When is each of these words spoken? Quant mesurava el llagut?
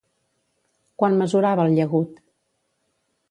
Quant 1.01 1.19
mesurava 1.19 1.67
el 1.69 1.75
llagut? 1.79 2.17